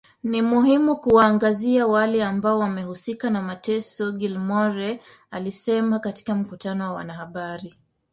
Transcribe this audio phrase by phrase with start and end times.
[0.23, 4.99] ni muhimu kuwaangazia wale ambao wamehusika na mateso Gilmore
[5.31, 7.75] alisema katika mkutano na wanahabari